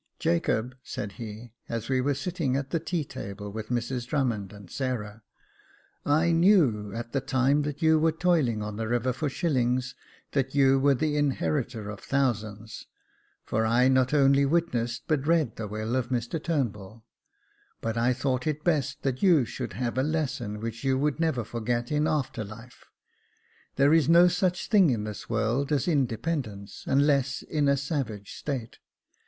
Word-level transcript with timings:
"Jacob," 0.17 0.75
said 0.81 1.11
he, 1.21 1.53
as 1.69 1.87
we 1.87 2.01
were 2.01 2.15
sitting 2.15 2.57
at 2.57 2.71
the 2.71 2.79
tea 2.79 3.03
table 3.05 3.51
with 3.51 3.69
Mrs 3.69 4.07
Drummond 4.07 4.51
and 4.51 4.67
Sarah," 4.71 5.21
I 6.23 6.31
knew 6.31 6.91
at 6.95 7.11
the 7.11 7.21
time 7.21 7.61
that 7.61 7.83
you 7.83 7.99
were 7.99 8.11
toiling 8.11 8.63
on 8.63 8.77
the 8.77 8.87
river 8.87 9.13
for 9.13 9.29
shillings 9.29 9.93
that 10.31 10.55
you 10.55 10.79
were 10.79 10.95
the 10.95 11.17
inheritor 11.17 11.87
of 11.91 11.99
thousands; 11.99 12.87
for 13.45 13.63
I 13.63 13.89
not 13.89 14.11
only 14.11 14.43
witnessed 14.43 15.03
but 15.07 15.27
read 15.27 15.57
the 15.57 15.67
will 15.67 15.95
of 15.95 16.09
Mr 16.09 16.43
Turnbull; 16.43 17.05
but 17.79 17.95
I 17.95 18.11
thought 18.11 18.47
it 18.47 18.63
best 18.63 19.03
that 19.03 19.21
you 19.21 19.45
should 19.45 19.73
have 19.73 19.99
a 19.99 20.01
lesson 20.01 20.61
which 20.61 20.83
you 20.83 20.97
would 20.97 21.19
never 21.19 21.43
forget 21.43 21.91
in 21.91 22.07
after 22.07 22.43
life. 22.43 22.85
There 23.75 23.93
is 23.93 24.09
no 24.09 24.27
such 24.27 24.67
thing 24.67 24.89
in 24.89 25.03
this 25.03 25.29
world 25.29 25.71
as 25.71 25.87
inde 25.87 26.09
pendence, 26.09 26.87
unless 26.87 27.43
in 27.43 27.67
a 27.67 27.77
savage 27.77 28.33
state. 28.33 28.79